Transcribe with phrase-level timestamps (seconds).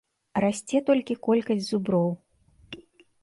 [0.43, 2.09] Расце толькі колькасць зуброў.